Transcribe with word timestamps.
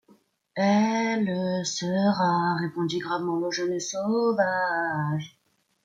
Elle 0.55 1.25
le 1.25 1.63
sera,» 1.63 2.55
répondit 2.59 2.97
gravement 2.97 3.35
le 3.37 3.51
jeune 3.51 3.79
sauvage. 3.79 5.39